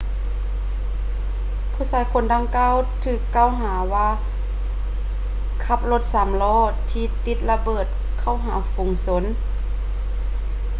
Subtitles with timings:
[1.73, 4.09] ຜູ້ຊາຍຄົນດັ່ງກ່າວຖືກກ່າວຫາວ່າ
[5.65, 7.85] ຂັບລົດສາມລໍ້ທີ່ຕິດລະເບີດ
[8.19, 9.23] ເຂົ້າຫາຝູງຊົນ